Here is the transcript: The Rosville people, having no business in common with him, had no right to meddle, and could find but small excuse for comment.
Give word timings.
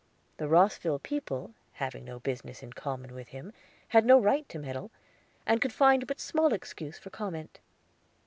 The 0.37 0.47
Rosville 0.47 0.97
people, 0.97 1.53
having 1.73 2.05
no 2.05 2.19
business 2.19 2.63
in 2.63 2.73
common 2.73 3.13
with 3.13 3.27
him, 3.27 3.53
had 3.89 4.03
no 4.03 4.19
right 4.19 4.49
to 4.49 4.57
meddle, 4.57 4.89
and 5.45 5.61
could 5.61 5.71
find 5.71 6.07
but 6.07 6.19
small 6.19 6.53
excuse 6.53 6.97
for 6.97 7.11
comment. 7.11 7.59